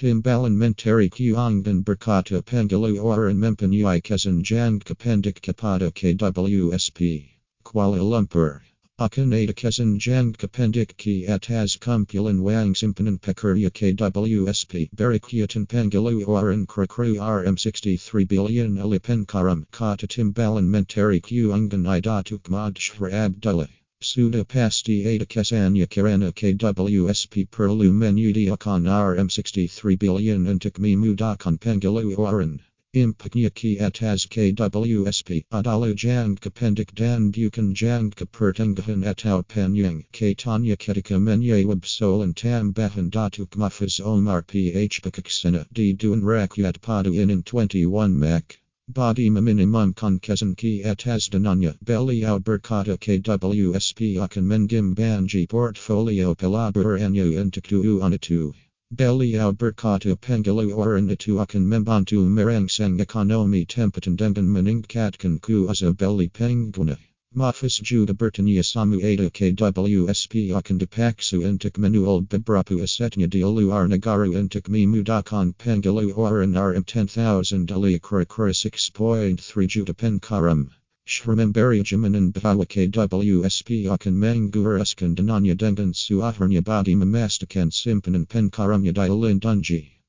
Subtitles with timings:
[0.00, 7.28] Timbalan mentari kuangdan berkata orang mempunyai kesan jang kependik kepada KWSP.
[7.62, 8.62] Kuala Lumpur.
[8.98, 16.66] Akan ada kesan jang kependik ki atas kumpulan wang simpanan pekerja KWSP berikutan pangalu orang
[16.66, 22.80] kru RM63 billion alipen karam kata timbalan mentari kuangdan idatuk mad
[23.12, 23.68] Abdullah.
[24.00, 32.64] Sudah pasti ada kesannya kerana KWSP perlu menyediakan RM63 billion untuk memudahkan penggalu orang.
[32.96, 40.08] Impaknya ki atas KWSP adalah jangka pendek dan bukan jangka pertengahan atau panjang.
[40.16, 47.12] Katanya ketika menyewab solan tambahan datuk Mahfuz Omar PH Pokok Sena di Dewan Rakyat pada
[47.12, 48.64] inin 21 Mak.
[48.92, 58.18] Body meminimumkan kesan ki atas dananya beliau berkata KWSP akan mengembangkan portfolio pelaburannya untuk tujuan
[58.18, 58.50] itu.
[58.90, 66.98] Beliau berkata penggalu orang itu akan membantu merangsang ekonomi tempatan dengan meningkatkan kuasa beli pengguna.
[67.32, 74.26] Mahfuz Juda bertanya Samu ada KWSP akan dipaksa untuk menjual beberapa asetnya di luar negara
[74.26, 79.38] untuk memudahkan penggalu orang RM10,000 ali kira-kira 6.3
[79.70, 80.74] juta penkaram.
[81.06, 89.86] Shramemberi jaminan bahwa KWSP akan menguruskan dananya dengan suaharnya bagi memastikan simpanan penkaramnya dilindungi.
[89.86, 89.99] Rabu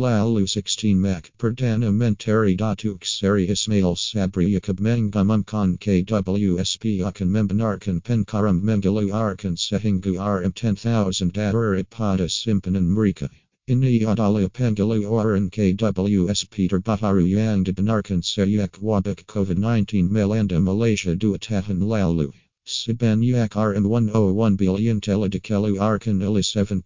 [0.00, 8.64] lalu 16 Mak Perdana Menteri Datuk Seri Ismail Sabri Yaakob mengumumkan KWSP akan membenarkan penkaram
[8.64, 13.28] mengeluarkan sehingga RM10,000 daripada simpanan mereka.
[13.68, 22.32] Ini adalah pengeluaran KWSP terbaru yang dibenarkan sejak wabak COVID-19 melanda Malaysia dua tahun lalu.
[22.64, 26.80] Sebanyak RM101 billion telah dikeluarkan oleh 7.34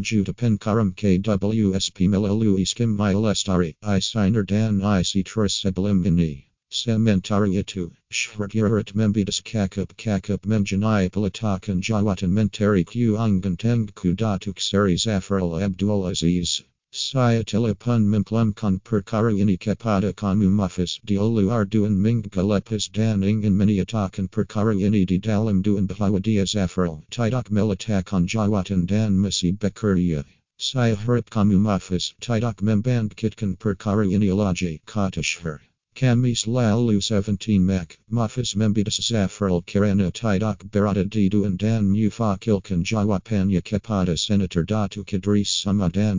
[0.00, 6.46] juta penkaram KWSP melalui skema Lestari, i-Sinar dan i-Citra sebelum ini.
[6.70, 16.62] Sementara itu, Syarikat membidas kakap-kakap menjenai peletakan jawatan menteri keuangan tengku Datuk Seri Abdul Aziz.
[16.96, 23.52] Saya telepon memplumkan perkara ini kepada kamu Mahfuz di luar duan minggu lepas dan ingin
[23.52, 30.24] menyatakan perkara ini di dalam duan bahwa dia Zafrul tidak meletakkan jawatan dan masih bekerja.
[30.56, 35.60] Saya harap kamu Mahfuz tidak membangkitkan perkara ini lagi kata Syar.
[35.92, 43.60] Kami selalu 17 Mak, Mahfuz membidas Zafrul kerana tidak berada di duan dan mufakilkan jawapannya
[43.60, 46.16] kepada Senator Datu Idris Sama dan.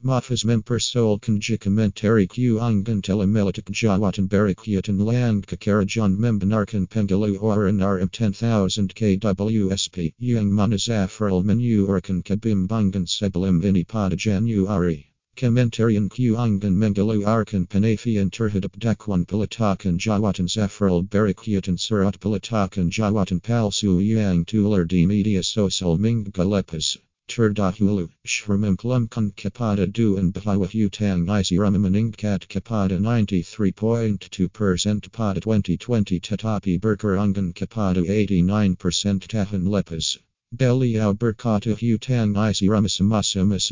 [0.00, 10.14] Mahfuz mempersoalkan jika menteri keuangan telah meletak jawatan berikutan lang kekerajan membenarkan pengeluaran RM10,000 KWSP
[10.22, 15.10] yang mana Zafrul menyuarakan kebimbangan sebelum ini pada Januari.
[15.34, 24.46] Kementerian keuangan mengeluarkan penafian terhadap dakwaan peletakan jawatan Zafrul berikutan surat peletakan jawatan palsu yang
[24.46, 25.98] tular di media sosial
[27.28, 27.68] minggu lepas.
[27.78, 28.08] Terdahulu,
[28.56, 39.28] memplumkan kepada duan bahwa hutang ICRM meningkat kepada 93.2% pada 2020 tetapi berkurangkan kepada 89%
[39.28, 40.18] tahun lepas.
[40.50, 42.70] Beliau berkata hutang masih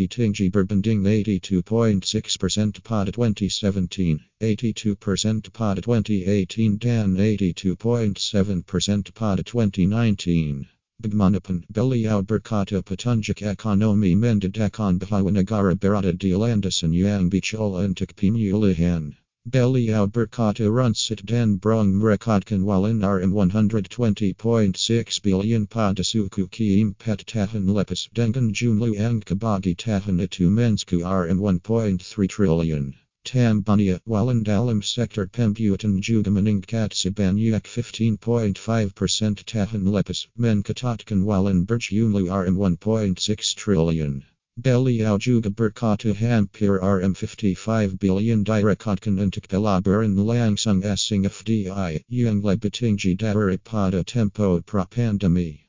[0.09, 10.76] tinggi berbanding 82.6% pada 2017, 82% pada 2018 dan 82.7% pada 2019.
[11.03, 19.15] Bagmanapun beliau berkata petunjuk ekonomi mendedahkan bahwa negara berada di landasan yang bicara untuk pemulihan.
[19.47, 28.51] Beliau berkata runsit dan brong merekatkan walin RM120.6 billion pada suku keempat tahun lepas dengan
[28.51, 32.95] jumlah yang kebagi tahun itu mensku RM1.3 triliun.
[32.95, 33.06] Tambania
[34.07, 44.23] Walan dalam sector pembuatan juga meningkat sebanyak 15.5% tahun lepas mencatatkan walan berjumlah RM1.6 triliun.
[44.57, 53.17] Beliau juga berkata hampir RM55 billion direkatkan untuk pelaburan langsung asing FDI yang lebih tinggi
[53.17, 55.61] daripada tempo pra-pandemi.